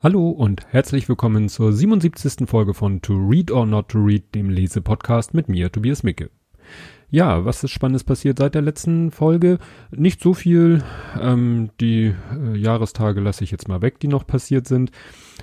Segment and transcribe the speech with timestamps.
[0.00, 2.48] Hallo und herzlich willkommen zur 77.
[2.48, 6.30] Folge von To Read or Not to Read, dem Lesepodcast mit mir, Tobias Micke.
[7.10, 9.58] Ja, was ist Spannendes passiert seit der letzten Folge?
[9.90, 10.84] Nicht so viel.
[11.20, 14.92] Ähm, die äh, Jahrestage lasse ich jetzt mal weg, die noch passiert sind.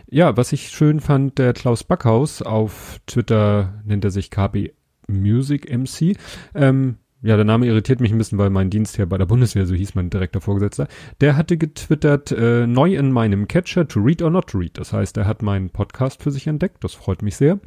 [0.10, 4.72] Ja, was ich schön fand, der Klaus Backhaus auf Twitter nennt er sich KB
[5.10, 6.16] Music MC.
[6.54, 9.74] Ähm, ja, der Name irritiert mich ein bisschen, weil mein Dienstherr bei der Bundeswehr, so
[9.74, 10.88] hieß mein direkter Vorgesetzter,
[11.22, 14.78] der hatte getwittert, äh, neu in meinem Catcher, to read or not to read.
[14.78, 17.60] Das heißt, er hat meinen Podcast für sich entdeckt, das freut mich sehr.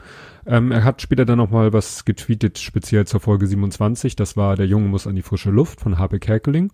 [0.49, 4.17] Ähm, er hat später dann nochmal was getweetet, speziell zur Folge 27.
[4.17, 6.73] Das war Der Junge muss an die frische Luft von Habe Kerkeling.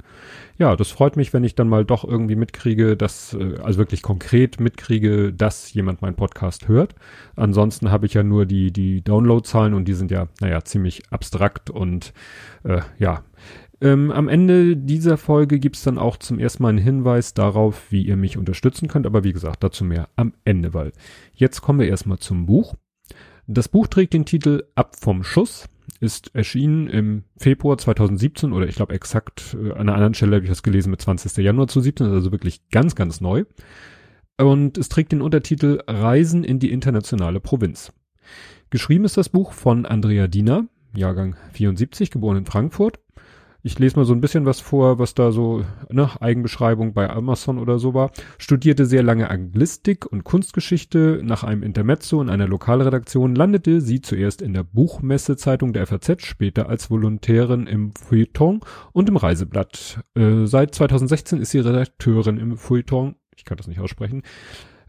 [0.58, 4.02] Ja, das freut mich, wenn ich dann mal doch irgendwie mitkriege, dass, äh, also wirklich
[4.02, 6.94] konkret mitkriege, dass jemand meinen Podcast hört.
[7.34, 11.68] Ansonsten habe ich ja nur die, die Downloadzahlen und die sind ja, naja, ziemlich abstrakt
[11.68, 12.12] und
[12.62, 13.24] äh, ja.
[13.80, 18.06] Ähm, am Ende dieser Folge gibt's dann auch zum ersten Mal einen Hinweis darauf, wie
[18.06, 19.04] ihr mich unterstützen könnt.
[19.04, 20.92] Aber wie gesagt, dazu mehr am Ende, weil
[21.34, 22.76] jetzt kommen wir erstmal zum Buch.
[23.46, 25.68] Das Buch trägt den Titel Ab vom Schuss,
[26.00, 30.44] ist erschienen im Februar 2017 oder ich glaube exakt äh, an einer anderen Stelle habe
[30.44, 31.36] ich das gelesen mit 20.
[31.44, 33.44] Januar 2017, also wirklich ganz, ganz neu.
[34.38, 37.92] Und es trägt den Untertitel Reisen in die internationale Provinz.
[38.70, 42.98] Geschrieben ist das Buch von Andrea Diener, Jahrgang 74, geboren in Frankfurt
[43.66, 47.58] ich lese mal so ein bisschen was vor, was da so, ne, Eigenbeschreibung bei Amazon
[47.58, 48.10] oder so war.
[48.36, 51.22] Studierte sehr lange Anglistik und Kunstgeschichte.
[51.24, 56.68] Nach einem Intermezzo in einer Lokalredaktion landete sie zuerst in der Buchmessezeitung der FAZ, später
[56.68, 58.60] als Volontärin im Feuilleton
[58.92, 60.00] und im Reiseblatt.
[60.14, 63.14] Äh, seit 2016 ist sie Redakteurin im Feuilleton.
[63.34, 64.22] Ich kann das nicht aussprechen.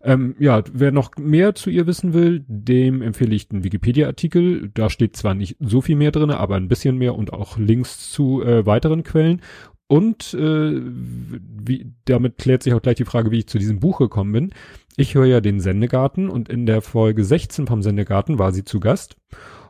[0.06, 4.70] Ähm, ja, wer noch mehr zu ihr wissen will, dem empfehle ich den Wikipedia-Artikel.
[4.72, 8.12] Da steht zwar nicht so viel mehr drin, aber ein bisschen mehr und auch Links
[8.12, 9.42] zu äh, weiteren Quellen.
[9.88, 13.98] Und äh, wie, damit klärt sich auch gleich die Frage, wie ich zu diesem Buch
[13.98, 14.52] gekommen bin.
[14.96, 18.80] Ich höre ja den Sendegarten und in der Folge 16 vom Sendegarten war sie zu
[18.80, 19.18] Gast.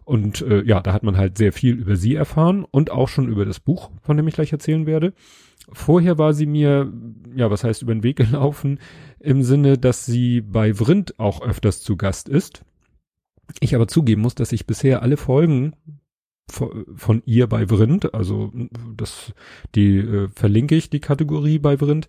[0.03, 3.29] Und äh, ja, da hat man halt sehr viel über sie erfahren und auch schon
[3.29, 5.13] über das Buch, von dem ich gleich erzählen werde.
[5.71, 6.93] Vorher war sie mir,
[7.35, 8.79] ja, was heißt über den Weg gelaufen,
[9.25, 12.63] im Sinne, dass sie bei Vrind auch öfters zu Gast ist.
[13.59, 15.75] Ich aber zugeben muss, dass ich bisher alle Folgen
[16.47, 18.51] von ihr bei Vrind, also
[18.95, 19.33] das,
[19.73, 22.07] die äh, verlinke ich die Kategorie bei Vrind.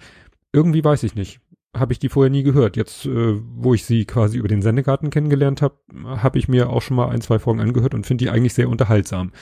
[0.52, 1.40] Irgendwie weiß ich nicht,
[1.74, 2.76] habe ich die vorher nie gehört.
[2.76, 6.82] Jetzt, äh, wo ich sie quasi über den Sendegarten kennengelernt habe, habe ich mir auch
[6.82, 9.32] schon mal ein, zwei Folgen angehört und finde die eigentlich sehr unterhaltsam.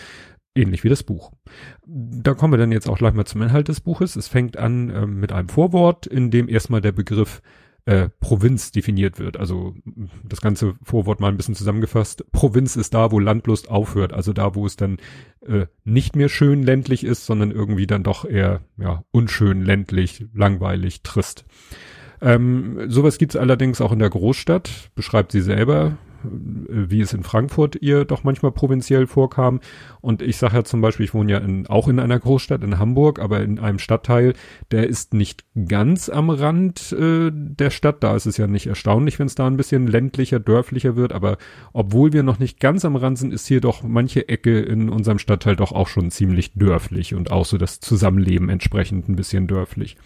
[0.57, 1.33] Ähnlich wie das Buch.
[1.85, 4.15] Da kommen wir dann jetzt auch gleich mal zum Inhalt des Buches.
[4.15, 7.43] Es fängt an äh, mit einem Vorwort, in dem erstmal der Begriff
[7.87, 9.37] äh, Provinz definiert wird.
[9.37, 9.75] Also
[10.27, 12.25] das ganze Vorwort mal ein bisschen zusammengefasst.
[12.33, 14.13] Provinz ist da, wo Landlust aufhört.
[14.13, 14.99] Also da, wo es dann
[15.47, 21.03] äh, nicht mehr schön ländlich ist, sondern irgendwie dann doch eher ja unschön ländlich, langweilig,
[21.03, 21.45] trist.
[22.23, 25.99] Ähm, sowas gibt's allerdings auch in der Großstadt, beschreibt sie selber.
[26.25, 29.61] Äh, wie es in Frankfurt ihr doch manchmal provinziell vorkam.
[30.01, 32.79] Und ich sage ja zum Beispiel, ich wohne ja in, auch in einer Großstadt, in
[32.79, 34.35] Hamburg, aber in einem Stadtteil,
[34.71, 38.03] der ist nicht ganz am Rand äh, der Stadt.
[38.03, 41.13] Da ist es ja nicht erstaunlich, wenn es da ein bisschen ländlicher, dörflicher wird.
[41.13, 41.39] Aber
[41.73, 45.19] obwohl wir noch nicht ganz am Rand sind, ist hier doch manche Ecke in unserem
[45.19, 49.97] Stadtteil doch auch schon ziemlich dörflich und auch so das Zusammenleben entsprechend ein bisschen dörflich.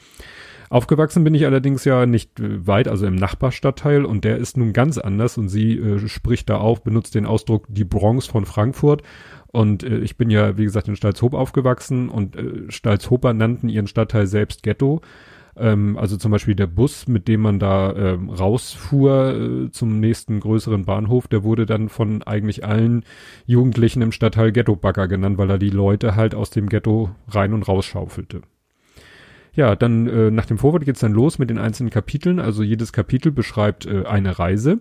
[0.70, 4.72] Aufgewachsen bin ich allerdings ja nicht äh, weit, also im Nachbarstadtteil und der ist nun
[4.72, 9.02] ganz anders und sie äh, spricht da auf, benutzt den Ausdruck die Bronx von Frankfurt
[9.48, 13.86] und äh, ich bin ja, wie gesagt, in Stalzhoop aufgewachsen und äh, Stalzhoper nannten ihren
[13.86, 15.00] Stadtteil selbst Ghetto.
[15.56, 20.40] Ähm, also zum Beispiel der Bus, mit dem man da ähm, rausfuhr äh, zum nächsten
[20.40, 23.04] größeren Bahnhof, der wurde dann von eigentlich allen
[23.46, 27.66] Jugendlichen im Stadtteil Ghetto-Bagger genannt, weil er die Leute halt aus dem Ghetto rein und
[27.66, 28.42] raus schaufelte.
[29.58, 32.38] Ja, dann äh, nach dem Vorwort geht's dann los mit den einzelnen Kapiteln.
[32.38, 34.78] Also jedes Kapitel beschreibt äh, eine Reise.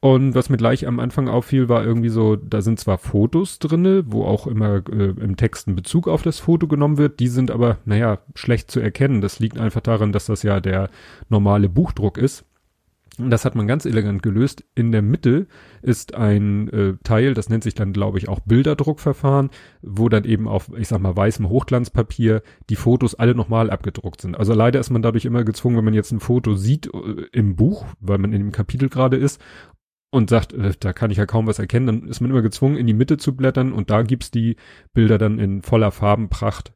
[0.00, 4.02] Und was mir gleich am Anfang auffiel, war irgendwie so, da sind zwar Fotos drinne,
[4.08, 7.52] wo auch immer äh, im Text ein Bezug auf das Foto genommen wird, die sind
[7.52, 9.20] aber, naja, schlecht zu erkennen.
[9.20, 10.90] Das liegt einfach daran, dass das ja der
[11.28, 12.44] normale Buchdruck ist.
[13.18, 14.64] Und das hat man ganz elegant gelöst.
[14.74, 15.46] In der Mitte
[15.80, 19.50] ist ein äh, Teil, das nennt sich dann, glaube ich, auch Bilderdruckverfahren,
[19.82, 24.36] wo dann eben auf, ich sag mal, weißem Hochglanzpapier die Fotos alle nochmal abgedruckt sind.
[24.36, 27.56] Also leider ist man dadurch immer gezwungen, wenn man jetzt ein Foto sieht äh, im
[27.56, 29.40] Buch, weil man in dem Kapitel gerade ist,
[30.10, 32.76] und sagt, äh, da kann ich ja kaum was erkennen, dann ist man immer gezwungen,
[32.76, 34.56] in die Mitte zu blättern und da gibt's die
[34.92, 36.72] Bilder dann in voller Farbenpracht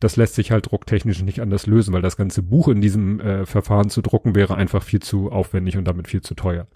[0.00, 3.46] das lässt sich halt drucktechnisch nicht anders lösen, weil das ganze Buch in diesem äh,
[3.46, 6.66] Verfahren zu drucken wäre einfach viel zu aufwendig und damit viel zu teuer.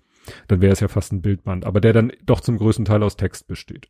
[0.49, 3.17] Dann wäre es ja fast ein Bildband, aber der dann doch zum größten Teil aus
[3.17, 3.89] Text besteht.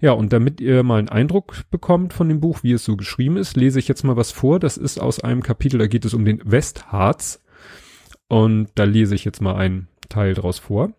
[0.00, 3.36] Ja, und damit ihr mal einen Eindruck bekommt von dem Buch, wie es so geschrieben
[3.36, 4.58] ist, lese ich jetzt mal was vor.
[4.58, 7.42] Das ist aus einem Kapitel, da geht es um den Westharz.
[8.28, 10.92] Und da lese ich jetzt mal einen Teil draus vor.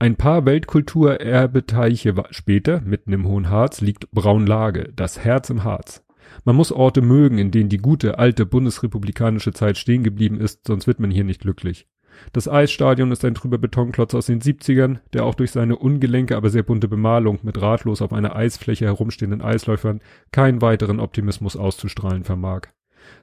[0.00, 6.04] Ein paar Weltkulturerbeteiche später, mitten im Hohen Harz, liegt Braunlage, das Herz im Harz.
[6.44, 10.88] Man muss Orte mögen, in denen die gute, alte bundesrepublikanische Zeit stehen geblieben ist, sonst
[10.88, 11.86] wird man hier nicht glücklich.
[12.32, 16.50] Das Eisstadion ist ein trüber Betonklotz aus den 70ern, der auch durch seine ungelenke, aber
[16.50, 20.00] sehr bunte Bemalung mit ratlos auf einer Eisfläche herumstehenden Eisläufern
[20.32, 22.68] keinen weiteren Optimismus auszustrahlen vermag.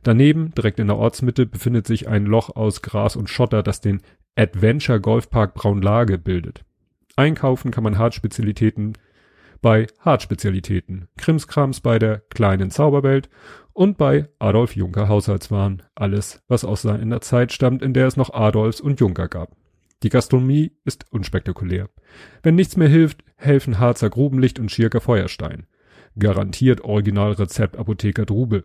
[0.03, 4.01] Daneben, direkt in der Ortsmitte, befindet sich ein Loch aus Gras und Schotter, das den
[4.35, 6.63] Adventure Golfpark Braunlage bildet.
[7.15, 8.97] Einkaufen kann man Hartspezialitäten
[9.61, 13.29] bei Hartspezialitäten, Krimskrams bei der kleinen Zauberwelt
[13.73, 15.83] und bei Adolf Juncker Haushaltswaren.
[15.93, 19.55] Alles, was aus seiner Zeit stammt, in der es noch Adolfs und Juncker gab.
[20.03, 21.89] Die Gastronomie ist unspektakulär.
[22.41, 25.67] Wenn nichts mehr hilft, helfen Harzer Grubenlicht und Schirker Feuerstein.
[26.17, 28.63] Garantiert Originalrezept Apotheker Drube.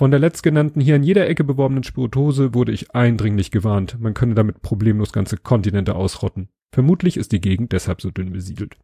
[0.00, 4.34] Von der letztgenannten hier in jeder Ecke beworbenen Spirituose wurde ich eindringlich gewarnt, man könne
[4.34, 6.48] damit problemlos ganze Kontinente ausrotten.
[6.72, 8.78] Vermutlich ist die Gegend deshalb so dünn besiedelt.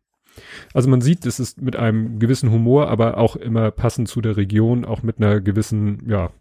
[0.75, 4.37] Also man sieht, es ist mit einem gewissen Humor, aber auch immer passend zu der
[4.37, 6.33] Region, auch mit einer gewissen, ja,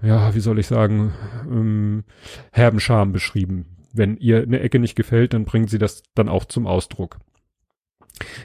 [0.00, 1.12] ja, wie soll ich sagen,
[1.50, 2.04] ähm,
[2.52, 3.66] herben Charme beschrieben.
[3.92, 7.18] Wenn ihr eine Ecke nicht gefällt, dann bringt sie das dann auch zum Ausdruck.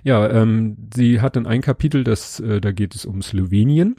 [0.04, 3.96] Ja, ähm, sie hat dann ein Kapitel, das, äh, da geht es um Slowenien.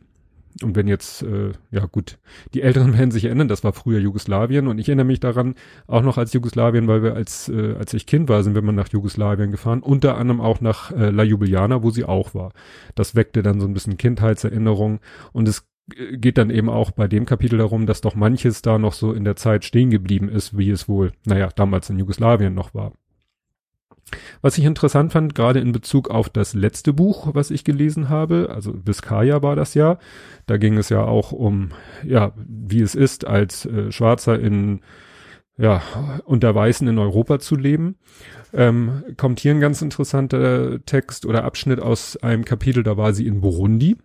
[0.62, 2.18] Und wenn jetzt, äh, ja gut,
[2.54, 5.54] die Älteren werden sich erinnern, das war früher Jugoslawien und ich erinnere mich daran,
[5.86, 8.72] auch noch als Jugoslawien, weil wir als, äh, als ich Kind war, sind wir mal
[8.72, 12.52] nach Jugoslawien gefahren, unter anderem auch nach äh, La Ljubljana, wo sie auch war.
[12.94, 15.00] Das weckte dann so ein bisschen Kindheitserinnerung
[15.32, 18.78] und es äh, geht dann eben auch bei dem Kapitel darum, dass doch manches da
[18.78, 22.54] noch so in der Zeit stehen geblieben ist, wie es wohl, naja, damals in Jugoslawien
[22.54, 22.92] noch war.
[24.40, 28.50] Was ich interessant fand, gerade in Bezug auf das letzte Buch, was ich gelesen habe,
[28.54, 29.98] also Vizcaya war das ja,
[30.46, 31.70] da ging es ja auch um,
[32.04, 34.80] ja, wie es ist, als äh, Schwarzer in,
[35.58, 35.82] ja,
[36.24, 37.96] unter Weißen in Europa zu leben.
[38.52, 43.26] Ähm, kommt hier ein ganz interessanter Text oder Abschnitt aus einem Kapitel, da war sie
[43.26, 43.96] in Burundi.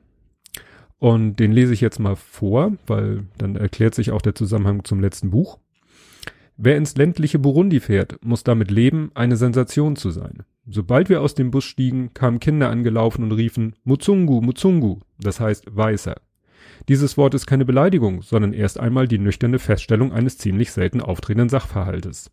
[0.98, 5.00] Und den lese ich jetzt mal vor, weil dann erklärt sich auch der Zusammenhang zum
[5.00, 5.58] letzten Buch.
[6.64, 10.44] Wer ins ländliche Burundi fährt, muss damit leben, eine Sensation zu sein.
[10.68, 15.76] Sobald wir aus dem Bus stiegen, kamen Kinder angelaufen und riefen Muzungu, Muzungu, das heißt
[15.76, 16.18] Weißer.
[16.88, 21.50] Dieses Wort ist keine Beleidigung, sondern erst einmal die nüchterne Feststellung eines ziemlich selten auftretenden
[21.50, 22.30] Sachverhaltes.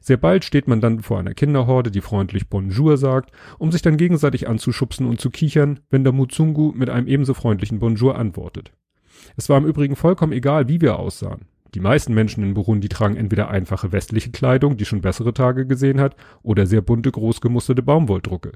[0.00, 3.96] Sehr bald steht man dann vor einer Kinderhorde, die freundlich Bonjour sagt, um sich dann
[3.96, 8.74] gegenseitig anzuschubsen und zu kichern, wenn der Muzungu mit einem ebenso freundlichen Bonjour antwortet.
[9.38, 11.46] Es war im Übrigen vollkommen egal, wie wir aussahen.
[11.74, 16.00] Die meisten Menschen in Burundi tragen entweder einfache westliche Kleidung, die schon bessere Tage gesehen
[16.00, 18.52] hat, oder sehr bunte, großgemusterte Baumwolldrucke.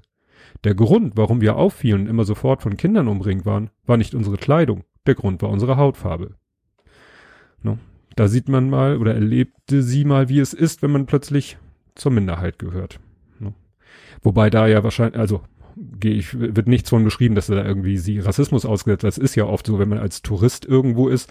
[0.64, 4.36] Der Grund, warum wir auffielen und immer sofort von Kindern umringt waren, war nicht unsere
[4.36, 6.34] Kleidung, der Grund war unsere Hautfarbe.
[7.62, 7.78] No,
[8.16, 11.58] da sieht man mal oder erlebte sie mal, wie es ist, wenn man plötzlich
[11.94, 13.00] zur Minderheit gehört.
[13.38, 13.54] No.
[14.22, 15.42] Wobei da ja wahrscheinlich, also
[15.76, 19.04] gehe ich, wird nichts von beschrieben, dass da irgendwie sie Rassismus ausgesetzt.
[19.04, 21.30] Das ist ja oft so, wenn man als Tourist irgendwo ist,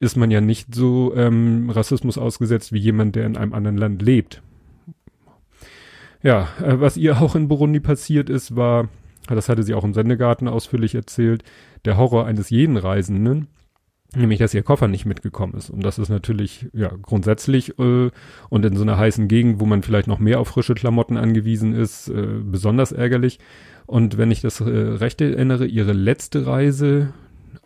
[0.00, 4.02] ist man ja nicht so ähm, Rassismus ausgesetzt wie jemand, der in einem anderen Land
[4.02, 4.42] lebt.
[6.22, 8.88] Ja, äh, was ihr auch in Burundi passiert ist, war,
[9.28, 11.44] das hatte sie auch im Sendegarten ausführlich erzählt,
[11.84, 13.48] der Horror eines jeden Reisenden,
[14.16, 15.70] nämlich dass ihr Koffer nicht mitgekommen ist.
[15.70, 18.10] Und das ist natürlich ja grundsätzlich äh,
[18.48, 21.74] und in so einer heißen Gegend, wo man vielleicht noch mehr auf frische Klamotten angewiesen
[21.74, 23.38] ist, äh, besonders ärgerlich.
[23.86, 27.12] Und wenn ich das äh, recht erinnere, ihre letzte Reise,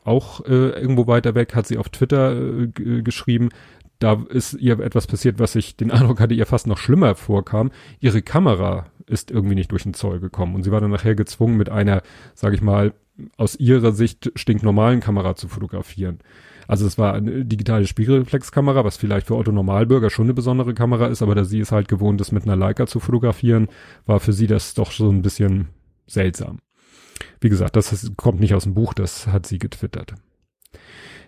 [0.08, 3.50] auch äh, irgendwo weiter weg, hat sie auf Twitter äh, geschrieben,
[3.98, 7.70] da ist ihr etwas passiert, was ich den Eindruck hatte, ihr fast noch schlimmer vorkam.
[8.00, 11.56] Ihre Kamera ist irgendwie nicht durch den Zoll gekommen und sie war dann nachher gezwungen,
[11.56, 12.02] mit einer,
[12.34, 12.92] sage ich mal,
[13.36, 16.20] aus ihrer Sicht stinknormalen Kamera zu fotografieren.
[16.68, 21.06] Also es war eine digitale Spiegelreflexkamera, was vielleicht für Otto Normalbürger schon eine besondere Kamera
[21.06, 23.68] ist, aber da sie es halt gewohnt ist, mit einer Leica zu fotografieren,
[24.06, 25.68] war für sie das doch so ein bisschen
[26.06, 26.58] seltsam.
[27.40, 30.14] Wie gesagt, das kommt nicht aus dem Buch, das hat sie getwittert.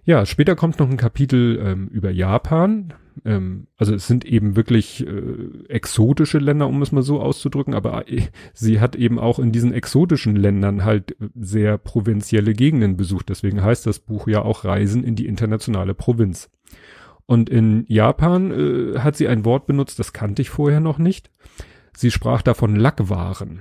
[0.04, 2.94] Ja, später kommt noch ein Kapitel ähm, über Japan.
[3.24, 8.10] Ähm, also es sind eben wirklich äh, exotische Länder, um es mal so auszudrücken, aber
[8.10, 8.22] äh,
[8.54, 13.28] sie hat eben auch in diesen exotischen Ländern halt sehr provinzielle Gegenden besucht.
[13.28, 16.50] Deswegen heißt das Buch ja auch Reisen in die internationale Provinz.
[17.26, 21.30] Und in Japan äh, hat sie ein Wort benutzt, das kannte ich vorher noch nicht.
[21.96, 23.60] Sie sprach davon Lackwaren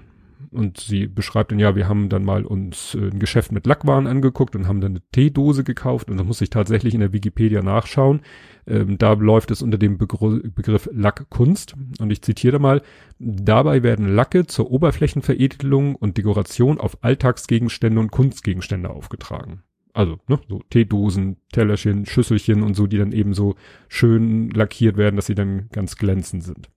[0.51, 4.07] und sie beschreibt dann, ja, wir haben dann mal uns äh, ein Geschäft mit Lackwaren
[4.07, 7.61] angeguckt und haben dann eine Teedose gekauft und da muss ich tatsächlich in der Wikipedia
[7.61, 8.21] nachschauen.
[8.67, 12.81] Ähm, da läuft es unter dem Begr Begriff Lackkunst und ich zitiere mal,
[13.19, 19.63] dabei werden Lacke zur Oberflächenveredelung und Dekoration auf Alltagsgegenstände und Kunstgegenstände aufgetragen.
[19.93, 23.55] Also, ne, so Teedosen, Tellerchen, Schüsselchen und so, die dann eben so
[23.87, 26.69] schön lackiert werden, dass sie dann ganz glänzend sind.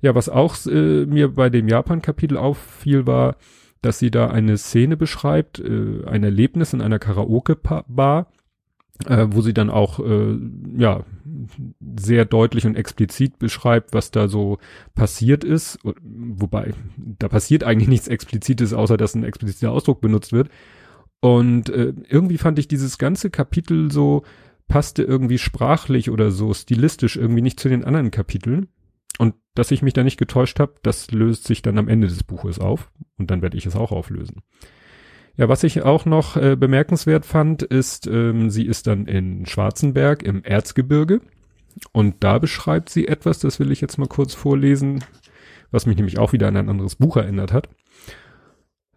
[0.00, 3.36] Ja, was auch äh, mir bei dem Japan-Kapitel auffiel, war,
[3.82, 8.30] dass sie da eine Szene beschreibt, äh, ein Erlebnis in einer Karaoke-Bar,
[9.06, 10.38] äh, wo sie dann auch äh,
[10.76, 11.04] ja
[11.98, 14.58] sehr deutlich und explizit beschreibt, was da so
[14.94, 15.78] passiert ist.
[15.84, 20.48] Wobei, da passiert eigentlich nichts Explizites, außer dass ein expliziter Ausdruck benutzt wird.
[21.20, 24.22] Und äh, irgendwie fand ich dieses ganze Kapitel so,
[24.68, 28.68] passte irgendwie sprachlich oder so stilistisch irgendwie nicht zu den anderen Kapiteln.
[29.18, 32.22] Und dass ich mich da nicht getäuscht habe, das löst sich dann am Ende des
[32.22, 32.90] Buches auf.
[33.18, 34.42] Und dann werde ich es auch auflösen.
[35.36, 40.22] Ja, was ich auch noch äh, bemerkenswert fand, ist, ähm, sie ist dann in Schwarzenberg
[40.22, 41.20] im Erzgebirge.
[41.92, 45.04] Und da beschreibt sie etwas, das will ich jetzt mal kurz vorlesen,
[45.70, 47.68] was mich nämlich auch wieder an ein anderes Buch erinnert hat.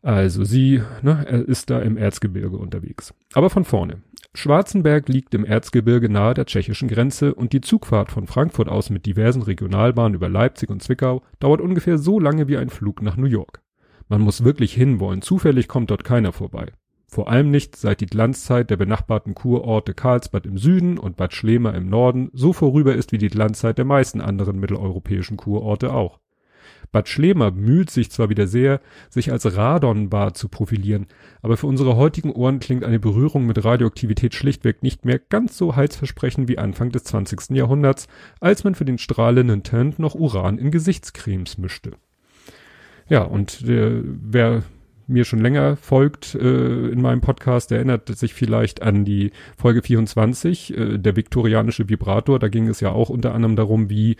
[0.01, 3.13] Also sie ne, ist da im Erzgebirge unterwegs.
[3.33, 4.01] Aber von vorne.
[4.33, 9.05] Schwarzenberg liegt im Erzgebirge nahe der tschechischen Grenze und die Zugfahrt von Frankfurt aus mit
[9.05, 13.27] diversen Regionalbahnen über Leipzig und Zwickau dauert ungefähr so lange wie ein Flug nach New
[13.27, 13.61] York.
[14.07, 16.71] Man muss wirklich hinwollen, zufällig kommt dort keiner vorbei.
[17.07, 21.71] Vor allem nicht, seit die Glanzzeit der benachbarten Kurorte Karlsbad im Süden und Bad Schlema
[21.71, 26.19] im Norden so vorüber ist wie die Glanzzeit der meisten anderen mitteleuropäischen Kurorte auch.
[26.91, 31.07] Bad Schlema bemüht sich zwar wieder sehr, sich als Radonbad zu profilieren,
[31.41, 35.75] aber für unsere heutigen Ohren klingt eine Berührung mit Radioaktivität schlichtweg nicht mehr ganz so
[35.75, 37.51] heilsversprechend wie Anfang des 20.
[37.51, 38.07] Jahrhunderts,
[38.39, 41.93] als man für den strahlenden Tint noch Uran in Gesichtscremes mischte.
[43.07, 44.63] Ja, und äh, wer
[45.07, 50.77] mir schon länger folgt äh, in meinem Podcast, erinnert sich vielleicht an die Folge 24,
[50.77, 52.39] äh, der viktorianische Vibrator.
[52.39, 54.15] Da ging es ja auch unter anderem darum, wie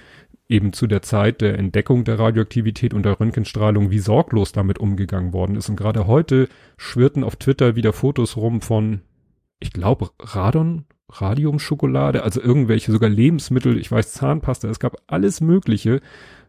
[0.52, 5.34] eben zu der Zeit der Entdeckung der Radioaktivität und der Röntgenstrahlung, wie sorglos damit umgegangen
[5.34, 5.70] worden ist.
[5.70, 9.02] Und gerade heute schwirrten auf Twitter wieder Fotos rum von,
[9.60, 16.02] ich glaube, Radon, Radiumschokolade, also irgendwelche sogar Lebensmittel, ich weiß Zahnpasta, es gab alles Mögliche,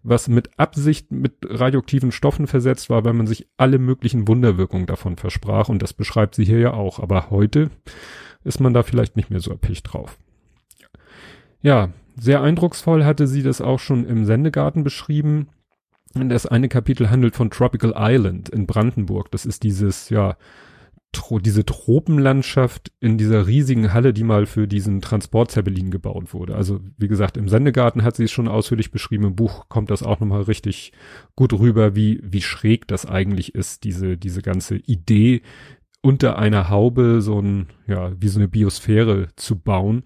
[0.02, 5.16] was mit Absicht mit radioaktiven Stoffen versetzt war, weil man sich alle möglichen Wunderwirkungen davon
[5.16, 6.98] versprach und das beschreibt sie hier ja auch.
[6.98, 7.70] Aber heute
[8.44, 10.18] ist man da vielleicht nicht mehr so erpicht drauf.
[11.60, 15.48] Ja, sehr eindrucksvoll hatte sie das auch schon im Sendegarten beschrieben.
[16.14, 19.30] Das eine Kapitel handelt von Tropical Island in Brandenburg.
[19.30, 20.36] Das ist dieses, ja,
[21.12, 26.54] tro diese Tropenlandschaft in dieser riesigen Halle, die mal für diesen Transportzeppelin gebaut wurde.
[26.54, 29.24] Also, wie gesagt, im Sendegarten hat sie es schon ausführlich beschrieben.
[29.24, 30.92] Im Buch kommt das auch nochmal richtig
[31.36, 35.42] gut rüber, wie, wie schräg das eigentlich ist, diese, diese ganze Idee,
[36.00, 40.02] unter einer Haube so ein, ja, wie so eine Biosphäre zu bauen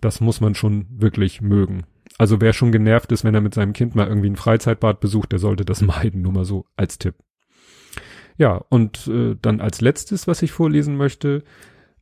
[0.00, 1.84] das muss man schon wirklich mögen.
[2.18, 5.32] Also wer schon genervt ist, wenn er mit seinem Kind mal irgendwie ein Freizeitbad besucht,
[5.32, 7.14] der sollte das meiden, nur mal so als Tipp.
[8.36, 11.44] Ja, und äh, dann als letztes, was ich vorlesen möchte,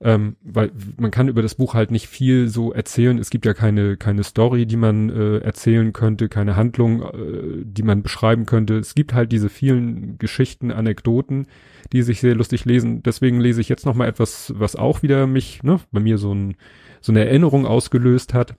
[0.00, 3.18] ähm, weil man kann über das Buch halt nicht viel so erzählen.
[3.18, 7.84] Es gibt ja keine keine Story, die man äh, erzählen könnte, keine Handlung, äh, die
[7.84, 8.78] man beschreiben könnte.
[8.78, 11.46] Es gibt halt diese vielen Geschichten, Anekdoten,
[11.92, 13.02] die sich sehr lustig lesen.
[13.02, 16.34] Deswegen lese ich jetzt noch mal etwas, was auch wieder mich, ne, bei mir so
[16.34, 16.56] ein
[17.02, 18.56] so eine Erinnerung ausgelöst hat.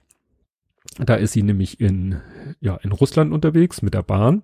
[1.00, 2.22] Da ist sie nämlich in
[2.60, 4.44] ja in Russland unterwegs mit der Bahn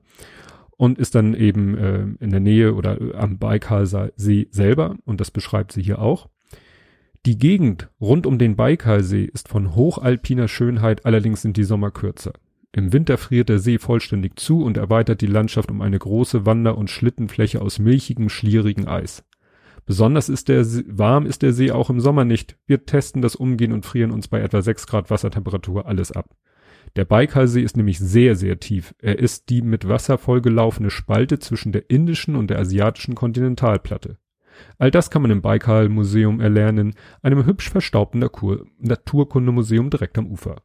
[0.77, 5.74] und ist dann eben äh, in der Nähe oder am Baikalsee selber und das beschreibt
[5.74, 6.29] sie hier auch.
[7.25, 12.32] Die Gegend rund um den Baikalsee ist von hochalpiner Schönheit, allerdings sind die Sommer kürzer.
[12.72, 16.77] Im Winter friert der See vollständig zu und erweitert die Landschaft um eine große Wander-
[16.77, 19.24] und Schlittenfläche aus milchigem, schlierigen Eis.
[19.89, 22.55] Besonders ist der warm ist der See auch im Sommer nicht.
[22.67, 26.36] Wir testen das Umgehen und frieren uns bei etwa 6 Grad Wassertemperatur alles ab.
[26.96, 28.93] Der Baikalsee ist nämlich sehr, sehr tief.
[29.00, 34.19] Er ist die mit Wasser vollgelaufene Spalte zwischen der indischen und der asiatischen Kontinentalplatte.
[34.77, 36.93] All das kann man im Baikal-Museum erlernen,
[37.24, 38.24] einem hübsch verstaubten
[38.77, 40.58] Naturkundemuseum direkt am Ufer.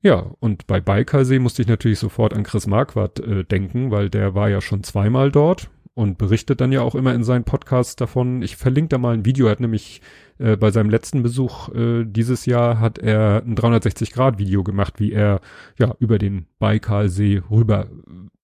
[0.00, 4.36] Ja, und bei Baikalsee musste ich natürlich sofort an Chris Marquardt äh, denken, weil der
[4.36, 8.42] war ja schon zweimal dort und berichtet dann ja auch immer in seinen Podcasts davon.
[8.42, 10.02] Ich verlinke da mal ein Video, er hat nämlich
[10.36, 15.40] äh, bei seinem letzten Besuch äh, dieses Jahr hat er ein 360-Grad-Video gemacht, wie er
[15.78, 17.88] ja über den Baikalsee rüber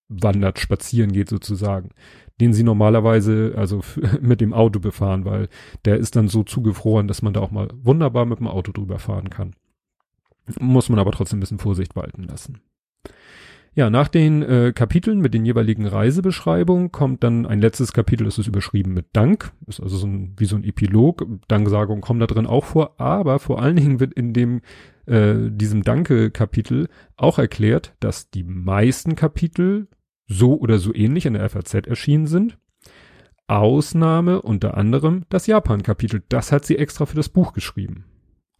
[0.09, 1.91] wandert, spazieren geht sozusagen,
[2.41, 3.81] den sie normalerweise also
[4.19, 5.47] mit dem Auto befahren, weil
[5.85, 8.97] der ist dann so zugefroren, dass man da auch mal wunderbar mit dem Auto drüber
[8.97, 9.53] fahren kann.
[10.59, 12.61] Muss man aber trotzdem ein bisschen Vorsicht walten lassen.
[13.75, 18.37] Ja, nach den äh, Kapiteln mit den jeweiligen Reisebeschreibungen kommt dann ein letztes Kapitel, ist
[18.37, 21.25] überschrieben mit Dank, ist also so ein, wie so ein Epilog.
[21.47, 24.61] Danksagungen kommen da drin auch vor, aber vor allen Dingen wird in dem
[25.07, 29.87] äh, diesem Danke-Kapitel auch erklärt, dass die meisten Kapitel
[30.27, 32.59] so oder so ähnlich in der FAZ erschienen sind,
[33.47, 36.21] Ausnahme unter anderem das Japan-Kapitel.
[36.29, 38.05] Das hat sie extra für das Buch geschrieben.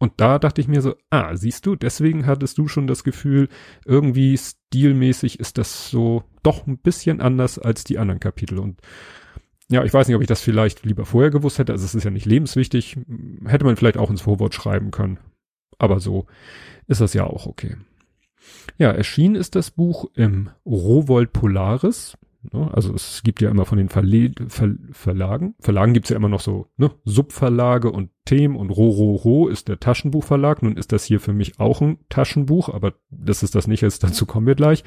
[0.04, 3.48] Und da dachte ich mir so, ah, siehst du, deswegen hattest du schon das Gefühl,
[3.86, 8.58] irgendwie stilmäßig ist das so doch ein bisschen anders als die anderen Kapitel.
[8.58, 8.82] Und
[9.70, 11.72] ja, ich weiß nicht, ob ich das vielleicht lieber vorher gewusst hätte.
[11.72, 12.98] Also es ist ja nicht lebenswichtig.
[13.46, 15.20] Hätte man vielleicht auch ins Vorwort schreiben können.
[15.78, 16.26] Aber so
[16.86, 17.78] ist das ja auch okay.
[18.76, 22.18] Ja, erschienen ist das Buch im Rowold Polaris.
[22.52, 22.70] Ne?
[22.72, 25.54] Also es gibt ja immer von den Verle Ver Verlagen.
[25.60, 26.90] Verlagen gibt's ja immer noch so ne?
[27.04, 30.62] Subverlage und Themen und Rororo ist der Taschenbuchverlag.
[30.62, 34.02] Nun ist das hier für mich auch ein Taschenbuch, aber das ist das nicht, jetzt
[34.02, 34.84] dazu kommen wir gleich.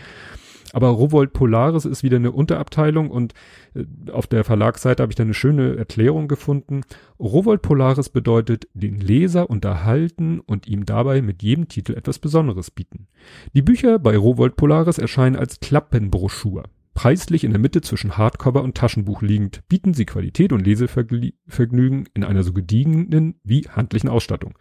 [0.74, 3.34] Aber Rowold Polaris ist wieder eine Unterabteilung und
[3.74, 6.82] äh, auf der Verlagsseite habe ich da eine schöne Erklärung gefunden.
[7.20, 13.08] Rowold Polaris bedeutet den Leser unterhalten und ihm dabei mit jedem Titel etwas Besonderes bieten.
[13.54, 16.64] Die Bücher bei Rowold Polaris erscheinen als Klappenbroschur.
[16.98, 22.24] Preislich in der Mitte zwischen Hardcover und Taschenbuch liegend, bieten sie Qualität und Lesevergnügen in
[22.24, 24.58] einer so gediegenen wie handlichen Ausstattung.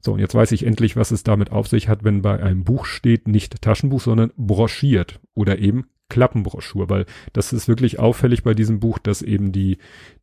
[0.00, 2.64] So, und jetzt weiß ich endlich, was es damit auf sich hat, wenn bei einem
[2.64, 8.54] Buch steht, nicht Taschenbuch, sondern broschiert oder eben Klappenbroschur, weil das ist wirklich auffällig bei
[8.54, 9.78] diesem Buch, dass eben die,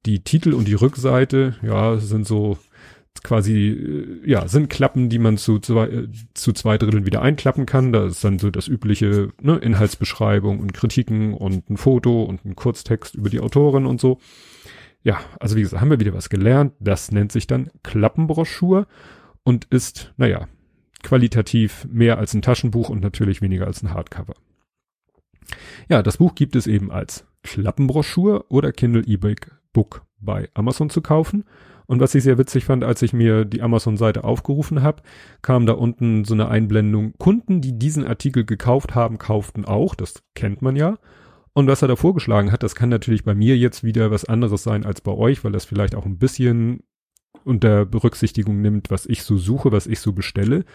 [0.05, 2.57] die Titel und die Rückseite, ja, sind so
[3.23, 7.65] quasi, äh, ja, sind Klappen, die man zu zwei, äh, zu zwei Dritteln wieder einklappen
[7.65, 7.91] kann.
[7.93, 12.55] Da ist dann so das übliche, ne, Inhaltsbeschreibung und Kritiken und ein Foto und ein
[12.55, 14.19] Kurztext über die Autorin und so.
[15.03, 16.73] Ja, also wie gesagt, haben wir wieder was gelernt.
[16.79, 18.87] Das nennt sich dann Klappenbroschur
[19.43, 20.47] und ist, naja,
[21.03, 24.33] qualitativ mehr als ein Taschenbuch und natürlich weniger als ein Hardcover.
[25.87, 31.45] Ja, das Buch gibt es eben als Klappenbroschur oder Kindle E-Book bei Amazon zu kaufen.
[31.87, 35.01] Und was ich sehr witzig fand, als ich mir die Amazon-Seite aufgerufen habe,
[35.41, 37.13] kam da unten so eine Einblendung.
[37.17, 39.95] Kunden, die diesen Artikel gekauft haben, kauften auch.
[39.95, 40.97] Das kennt man ja.
[41.53, 44.63] Und was er da vorgeschlagen hat, das kann natürlich bei mir jetzt wieder was anderes
[44.63, 46.83] sein als bei euch, weil das vielleicht auch ein bisschen
[47.45, 50.65] unter Berücksichtigung nimmt, was ich so suche, was ich so bestelle.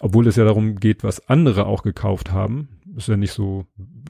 [0.00, 2.68] Obwohl es ja darum geht, was andere auch gekauft haben.
[2.96, 3.66] Ist ja nicht so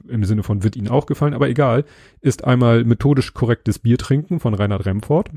[0.07, 1.85] im Sinne von wird ihnen auch gefallen, aber egal.
[2.21, 5.29] Ist einmal methodisch korrektes Bier trinken von Reinhard Remford.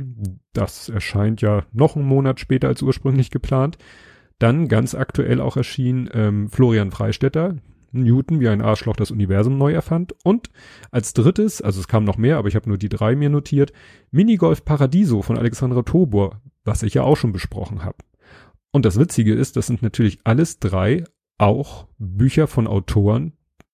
[0.53, 3.79] Das erscheint ja noch einen Monat später als ursprünglich geplant.
[4.39, 7.57] Dann ganz aktuell auch erschien ähm, Florian Freistetter,
[7.93, 10.15] Newton wie ein Arschloch das Universum neu erfand.
[10.25, 10.51] Und
[10.91, 13.73] als drittes, also es kam noch mehr, aber ich habe nur die drei mir notiert,
[14.11, 17.99] Minigolf Paradiso von Alexandra Tobor, was ich ja auch schon besprochen habe.
[18.73, 21.05] Und das Witzige ist, das sind natürlich alles drei
[21.39, 23.33] auch Bücher von Autoren,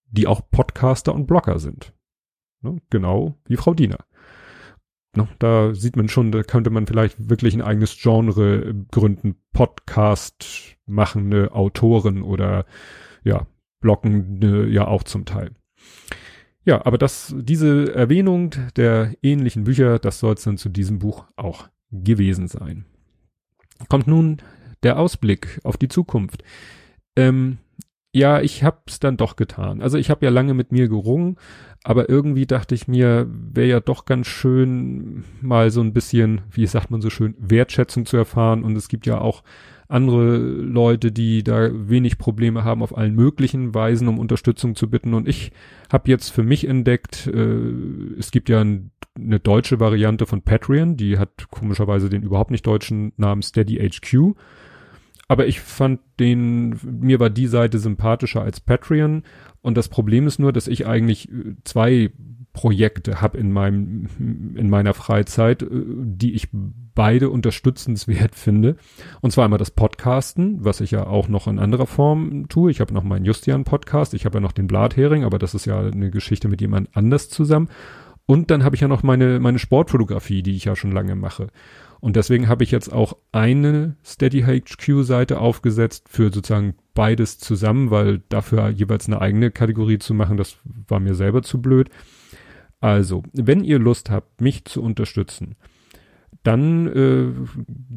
[0.09, 1.93] die auch Podcaster und Blogger sind.
[2.61, 2.81] Ne?
[2.89, 4.05] Genau wie Frau Diener.
[5.15, 5.27] Ne?
[5.39, 11.51] Da sieht man schon, da könnte man vielleicht wirklich ein eigenes Genre gründen, Podcast machende
[11.51, 12.65] Autoren oder
[13.23, 13.45] ja,
[13.81, 15.51] Blocken äh, ja auch zum Teil.
[16.63, 21.25] Ja, aber das, diese Erwähnung der ähnlichen Bücher, das soll es dann zu diesem Buch
[21.35, 22.85] auch gewesen sein.
[23.87, 24.41] Kommt nun
[24.83, 26.43] der Ausblick auf die Zukunft.
[27.15, 27.57] Ähm,
[28.13, 29.81] ja, ich hab's dann doch getan.
[29.81, 31.37] Also ich habe ja lange mit mir gerungen,
[31.83, 36.65] aber irgendwie dachte ich mir, wäre ja doch ganz schön mal so ein bisschen, wie
[36.65, 38.63] sagt man so schön, Wertschätzung zu erfahren.
[38.63, 39.43] Und es gibt ja auch
[39.87, 45.13] andere Leute, die da wenig Probleme haben, auf allen möglichen Weisen um Unterstützung zu bitten.
[45.13, 45.51] Und ich
[45.91, 47.59] habe jetzt für mich entdeckt, äh,
[48.17, 52.67] es gibt ja ein, eine deutsche Variante von Patreon, die hat komischerweise den überhaupt nicht
[52.67, 54.35] deutschen Namen Steady HQ.
[55.27, 59.23] Aber ich fand den, mir war die Seite sympathischer als Patreon.
[59.61, 62.11] Und das Problem ist nur, dass ich eigentlich äh, zwei
[62.57, 64.07] Projekte habe in meinem
[64.55, 68.77] in meiner Freizeit, äh, die ich beide unterstützenswert finde.
[69.21, 72.71] Und zwar einmal das Podcasten, was ich ja auch noch in anderer Form tue.
[72.71, 75.65] Ich habe noch meinen Justian Podcast, ich habe ja noch den Blathering, aber das ist
[75.65, 77.69] ja eine Geschichte mit jemand anders zusammen.
[78.25, 81.47] Und dann habe ich ja noch meine meine Sportfotografie, die ich ja schon lange mache.
[82.07, 87.91] Und deswegen habe ich jetzt auch eine Steady HQ Seite aufgesetzt für sozusagen beides zusammen,
[87.91, 90.55] weil dafür jeweils eine eigene Kategorie zu machen, das
[90.87, 91.89] war mir selber zu blöd.
[92.79, 95.57] Also, wenn ihr Lust habt, mich zu unterstützen,
[96.43, 97.33] dann äh,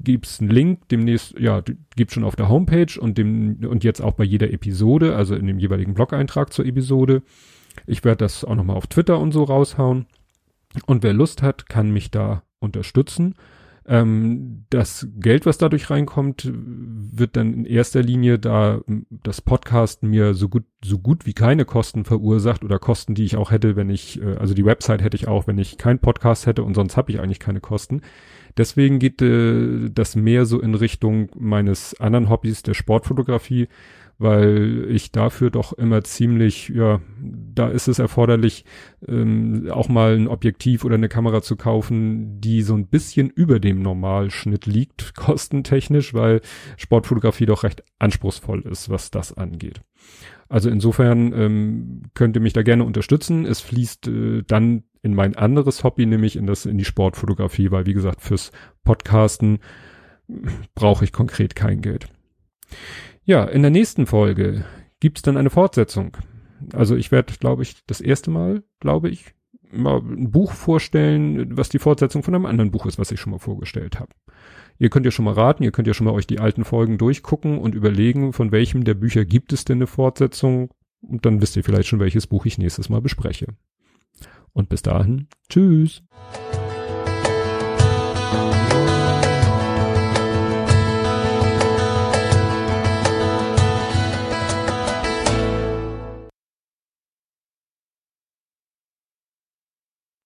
[0.02, 1.62] gibt's einen Link demnächst, ja,
[1.94, 5.46] gibt's schon auf der Homepage und dem und jetzt auch bei jeder Episode, also in
[5.46, 7.22] dem jeweiligen Blog-Eintrag zur Episode.
[7.86, 10.06] Ich werde das auch nochmal auf Twitter und so raushauen.
[10.84, 13.36] Und wer Lust hat, kann mich da unterstützen.
[13.86, 20.34] Ähm, das Geld, was dadurch reinkommt, wird dann in erster Linie, da das Podcast mir
[20.34, 23.90] so gut, so gut wie keine Kosten verursacht oder Kosten, die ich auch hätte, wenn
[23.90, 26.96] ich, äh, also die Website hätte ich auch, wenn ich keinen Podcast hätte und sonst
[26.96, 28.02] habe ich eigentlich keine Kosten.
[28.56, 33.68] Deswegen geht äh, das mehr so in Richtung meines anderen Hobbys der Sportfotografie,
[34.20, 38.66] weil ich dafür doch immer ziemlich, ja, da ist es erforderlich,
[39.08, 43.60] ähm, auch mal ein Objektiv oder eine Kamera zu kaufen, die so ein bisschen über
[43.60, 46.42] dem Normalschnitt liegt, kostentechnisch, weil
[46.76, 49.80] Sportfotografie doch recht anspruchsvoll ist, was das angeht.
[50.50, 53.46] Also insofern ähm, könnt ihr mich da gerne unterstützen.
[53.46, 57.86] Es fließt äh, dann in mein anderes Hobby, nämlich in das in die Sportfotografie, weil
[57.86, 58.52] wie gesagt fürs
[58.84, 59.60] Podcasten
[60.74, 62.08] brauche ich konkret kein Geld.
[63.24, 64.64] Ja, in der nächsten Folge
[64.98, 66.16] gibt's dann eine Fortsetzung.
[66.72, 69.34] Also ich werde, glaube ich, das erste Mal, glaube ich,
[69.72, 73.32] mal ein Buch vorstellen, was die Fortsetzung von einem anderen Buch ist, was ich schon
[73.32, 74.12] mal vorgestellt habe.
[74.78, 76.98] Ihr könnt ja schon mal raten, ihr könnt ja schon mal euch die alten Folgen
[76.98, 80.70] durchgucken und überlegen, von welchem der Bücher gibt es denn eine Fortsetzung.
[81.02, 83.46] Und dann wisst ihr vielleicht schon, welches Buch ich nächstes Mal bespreche.
[84.52, 86.02] Und bis dahin, tschüss.